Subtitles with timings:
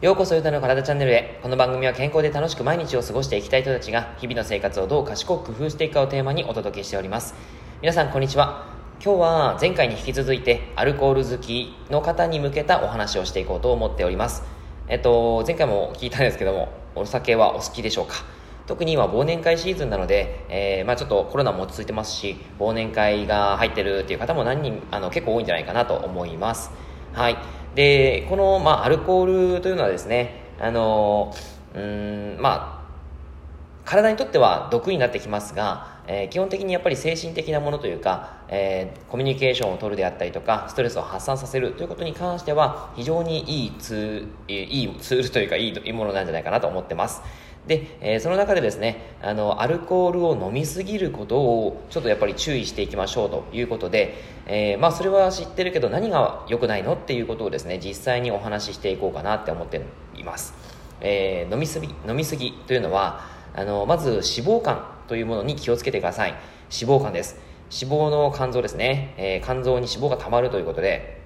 [0.00, 1.38] ようこそゆたの体チャンネルへ。
[1.42, 7.34] この番組は健康で楽しく毎日を過ごしていきたい人たちが日々の生活をどう賢く工夫していくかをテーマにお届けしております。
[7.82, 8.66] 皆さんこんにちは。
[9.02, 14.42] 今日は前回に引き続いてアルコール好きの方に向けたお話をしていこうと思っております。
[14.88, 18.14] えっと前回も聞いたんですけどもお酒はお好きでしょうか？
[18.66, 26.70] 特に今忘年会シーズンなので、えー、まあ、ちょっとコロナも落ち着いてますし忘年会が入ってるっていう方も何人あの結構多いんじゃないかなと思います。
[27.12, 27.36] はい。
[27.74, 31.34] でこの、まあ、アルコールというのはですねあの
[31.74, 32.76] うんまあ
[33.84, 47.22] 体にとっては毒になってきますが、えー、基本的にやっぱり精神的なものというか、えー、コミュニケーションを取るであったりとかストレスを発散させるということに関しては非常にいいツーいいツールというかいいものなんじゃないかなと思ってます。
[47.66, 54.14] で、えー、その中でですねあのアルコールを飲みすぎることをちょっとやっぱり注意していきましょうということで、
[54.46, 59.80] えー、まあ、それは知ってるけど何が良くないのっていうことをですね実際にお話ししていこうかなって思って
[60.16, 60.54] います、
[61.00, 66.30] えー、飲みすぎ飲みすぎというのはあのまず脂肪肝というものに気をつけてください。
[66.30, 67.36] 脂肪肝です。
[67.70, 71.20] 脂肪の肝臓ですね、え肝臓に脂肪がたまるということで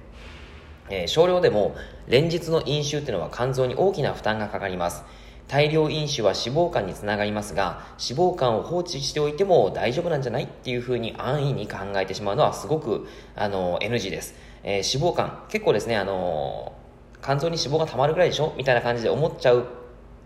[0.91, 1.77] え少量でも
[2.09, 5.05] 連日の飲酒っていうのは肝臓に大きな負担がかかります。
[5.51, 16.73] 大量飲酒は脂肪肝につながりますが脂肪肝を放置しておいても大丈夫なんじゃないっていうふうに安易に考えてしまうのはすごくあの NG です、えー、脂肪肝結構ですねあの
[17.21, 18.55] 肝臓に脂肪がたまるぐらいでしょ？
[18.57, 19.67] みたいな感じで思っちゃう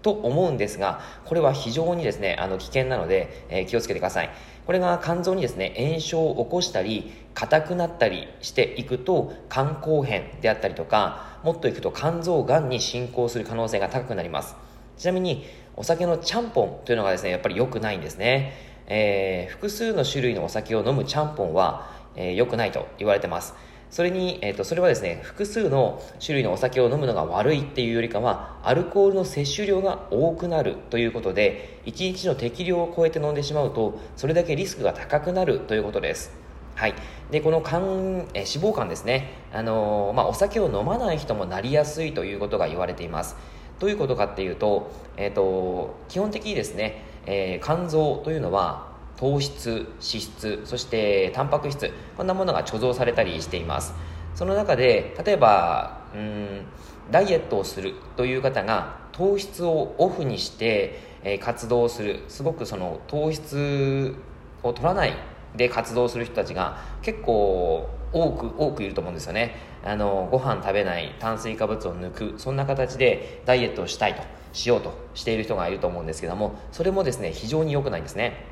[0.02, 4.30] と思うんですがこれは非常にですねあの危険なので、えー、気をつけてください。
[4.66, 14.54] これが肝臓にですね炎症を起こしたり硬くなったりしていくと肝硬変であったりとかもっといくと肝臓がんに進行する可能性が高くなります。
[14.96, 15.44] ちなみに
[15.76, 18.52] お酒のちゃんぽんというのがですねやっぱり良くないんですね、
[18.86, 23.54] えー、複数の種類のお酒を飲むちゃんぽんは、えー、良くないと言われてます。
[23.90, 36.32] それに、えーと、それはですね複数の種類のお酒を飲むのが悪いっていうよりかはアルコールの摂取量が多くなるということで1日の適量を超えて飲んでしまうとそれだけリスクが高くなるということです。
[36.74, 36.94] はい、
[37.30, 43.36] でこの肝、え脂肪肝ですね、あのー、まあ、お酒を飲まない人もなりやすいということが言われています。
[43.78, 53.94] どういうことかっていうと,、えーと、基本的にですね、えー、肝臓というのは糖質脂質そしてタンパク質こんなものが貯蔵されたりしています。
[54.34, 56.66] その中で例えばうん
[57.10, 62.20] ダイエットをするという方が糖質をオフにして、えー、活動する。
[62.28, 64.14] すごくその糖質
[64.62, 65.12] を取らない
[65.54, 69.56] で活動する人たちが結構多く多くいると思うんですよね。
[69.84, 74.22] あのご飯食べない炭水化物を抜くそんな形でダイエットをしたいと
[74.52, 78.46] しようとしている人がいると思うんですけどもそれもですね非常に良くないんですね。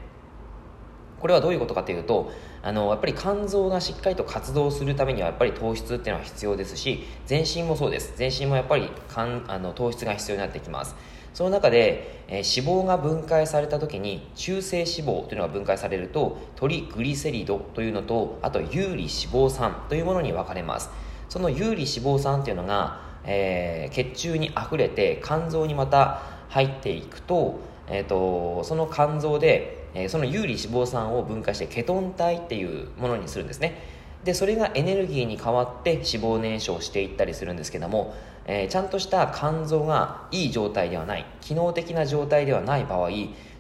[1.21, 8.15] これはどういうことかというとあのやっぱり肝臓がしっかりと活動するためにはやっぱり糖質っていうのは必要ですし全身もそうです。
[8.17, 10.97] 全身もやっぱり肝あの糖質が必要になってきます。
[11.35, 20.91] その中で、えー、脂肪が分解された時に中性脂肪というのが分解されるとトリグリセリドというのとあと有利脂肪酸というものに分かれます。
[21.29, 26.21] その有利脂肪酸というのが、えー、血中に溢れて肝臓にまた
[26.51, 33.81] 入っていくと,、えーと、その肝臓で、えー、その有利脂肪酸を分解してケトン体っていうものにするんですね。
[34.25, 38.15] でそれがエネルギーに変わって脂肪燃焼していったりするんですけども
[38.47, 43.11] えー、ちゃんとした肝臓がいい状態ではない機能的な状態ではない場合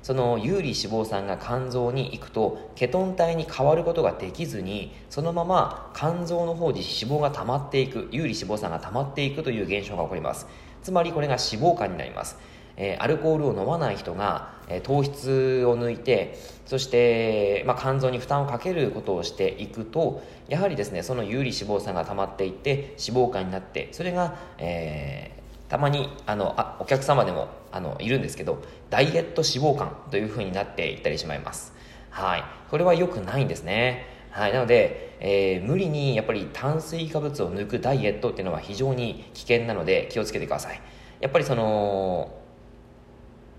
[0.02, 10.46] その有利脂肪酸が肝臓に行くとケトン体に変わることができずにそのまま肝臓の方に脂肪が溜まっていく有利脂肪酸が溜まっていくという現象が起こります。
[10.82, 12.36] つまりこれが脂肪肝になります。
[12.76, 31.72] えー、アルコールを飲まない人が、えー、糖質を抜いてそして、まあ、肝臓に負担をかけることをしていくとやはりですねその有利脂肪酸が溜まっていって脂肪肝になってそれが、えー、たまにあのあお客様でもあのいるんですけどダイエット脂肪肝というふうになっていったりしまいます。
[32.10, 32.44] はい。
[32.70, 34.06] これは良くないんですね。
[34.30, 40.80] はい、なので、えー、無理にやっぱり炭水化物を抜くダイエットっていうのは非常に危険なので気をつけてください。
[41.20, 42.41] やっぱりその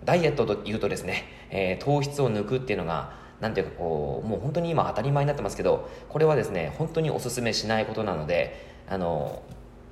[0.05, 9.43] ダイエットというとですね、えー、糖質を抜くっていうのがなんていうかこうもう本当に今当たり前になってますけどこれはですね本当におすすめしないことなのであの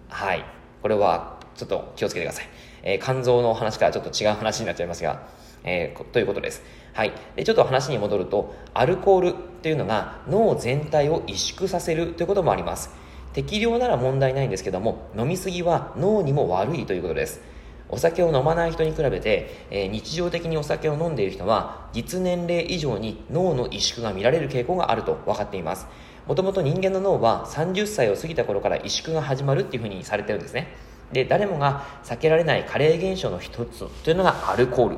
[0.10, 0.46] はい。
[0.82, 2.46] これはちょっと気をつけてください、
[2.84, 5.28] えー、肝臓の話からちょっと違う話になっちゃいますが、
[5.64, 6.64] えー、ということです。
[6.94, 7.14] はい。
[7.36, 12.90] でちょっと話に戻るとアルコールっていうのが脳全体を萎縮させるということもあります。
[13.34, 17.42] 適量なら問題ないんですけども飲みすぎは脳にも悪いということです。
[17.92, 25.88] お酒を飲まない人に比べて、えー、日常的にお酒を飲んでいる人は実年齢以上に脳の萎縮が見られる傾向があると分かっています。
[26.28, 30.74] もともと人間の脳は30歳を過ぎた頃から萎縮が始まるっていうふうにされてるんですね。
[31.12, 34.98] で誰もが避けられない加齢現象の一つというのがアルコール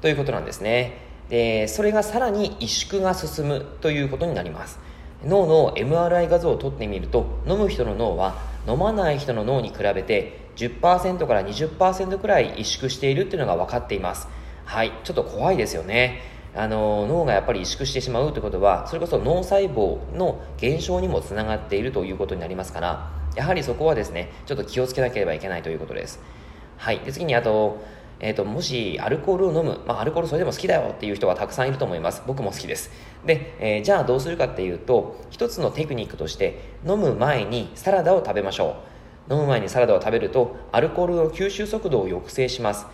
[0.00, 1.10] ということなんですね。
[1.28, 4.78] でそれがさらに萎縮が進むということになります。
[5.24, 14.28] 脳の MRI 画像を撮ってみると飲む人の脳は飲まない人の脳に比べて10%から20%くらい萎縮しているっていうのが分かっています。
[14.64, 14.92] はい。
[15.04, 16.22] ちょっと怖いですよね。
[16.54, 26.20] あの脳がやっぱり萎縮してしまうということはそれこそ脳細胞の減少にもつながっているということになりますからやはりそこはですねちょっと気をつけなければいけないということです。
[26.76, 27.00] はい。
[27.00, 27.80] で次にあと
[28.20, 32.22] えーと、もしアルコールを飲む、まあ、アルコールそれでも好きだよっていう人はたくさんいると思います。
[32.26, 32.90] 僕も好きです。
[33.24, 38.76] で、えー、じゃあどうするかっていうと一つのテクニックとして飲む前にサラダを食べましょ
[39.28, 39.32] う。
[39.32, 42.86] 飲む前にサラダを食べるとアルコールの吸収速度を抑制します。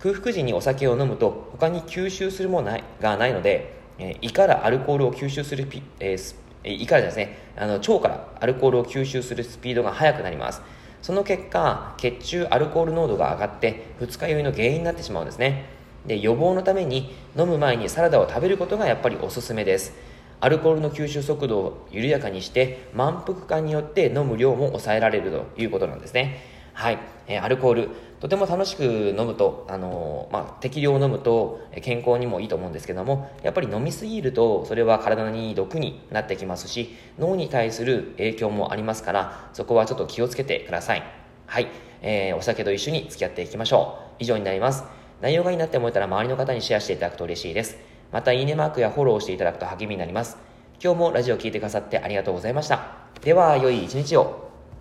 [0.00, 6.34] 空腹時にお酒を飲むと他に吸収するものがないので、えー、胃からアルコールを吸収するピ、えー、
[6.64, 7.38] 胃からですね。
[7.56, 10.60] あの腸からアルコールを吸収するスピードが速くなります。
[11.04, 15.66] その結果血中アルコール濃度が上がって二日酔いの原因になってしまうんですね。
[16.06, 19.92] で予防のために飲む前にサラダを食べることがやっぱりおすすめです。
[20.40, 26.40] アルコールの吸収速度を緩やかにして満腹感によって飲む量も抑えられるということなんですね。
[26.72, 27.90] はい、えー、アルコール
[28.24, 41.02] とても楽しく飲むと、あの、まあ、適量飲むと健康にもいいと思うんですけどもやっぱり飲みすぎるとそれは体に毒になってきますし脳に対する影響もありますからそこはちょっと気をつけてください。
[41.44, 41.68] はい、
[42.00, 44.14] えー、お酒と一緒に付き合っていきましょう。
[44.20, 44.84] 以上になります。
[45.20, 47.76] 内容がいいなって思えたら周りの方にシェアしていただくと嬉しいです。
[48.10, 50.38] またいいねマークやフォローしていただくと励みになります。
[50.82, 52.86] 今日もラジオを聴いてくださってありがとうございました。
[53.20, 54.43] では良い一日を。